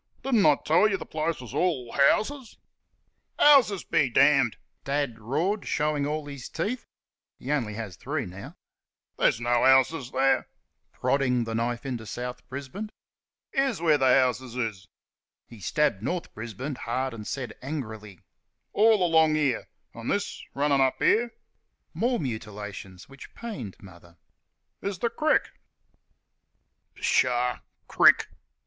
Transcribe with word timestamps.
Don't 0.23 0.43
I 0.43 0.55
tell 0.65 0.89
y' 0.89 0.95
th' 0.95 1.07
place 1.11 1.43
is 1.43 1.53
all 1.53 1.91
houses!" 1.91 2.57
"Houses 3.37 3.83
be 3.83 4.09
d 4.09 4.19
d!" 4.41 4.49
Dad 4.83 5.19
roared, 5.19 5.67
showing 5.67 6.07
all 6.07 6.25
his 6.25 6.49
teeth 6.49 6.87
(he 7.37 7.51
only 7.51 7.75
has 7.75 7.95
three 7.97 8.25
now), 8.25 8.55
"there's 9.19 9.39
no 9.39 9.63
houses 9.63 10.09
there" 10.09 10.47
(prodding 10.91 11.43
the 11.43 11.53
knife 11.53 11.85
into 11.85 12.07
South 12.07 12.41
Brisbane). 12.49 12.89
"Here's 13.53 13.79
where 13.79 13.99
th' 13.99 14.17
houses 14.17 14.55
is" 14.55 14.87
(he 15.45 15.59
stabbed 15.59 16.01
North 16.01 16.33
Brisbane 16.33 16.73
hard 16.83 17.13
and 17.13 17.31
angrily), 17.61 18.21
"all 18.73 19.05
along 19.05 19.35
here.... 19.35 19.67
And 19.93 20.09
this, 20.09 20.43
runnin' 20.55 20.81
up 20.81 20.95
here" 20.97 21.35
(more 21.93 22.19
mutilations 22.19 23.07
which 23.07 23.35
pained 23.35 23.75
Mother), 23.79 24.17
"is 24.81 24.97
th' 24.97 25.15
crick." 25.15 25.49
"Pshaw! 26.95 27.59
Crick! 27.87 28.29